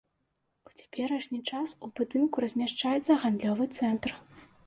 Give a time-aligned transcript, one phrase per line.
[0.69, 4.11] У цяперашні час у будынку размяшчаецца гандлёвы цэнтр.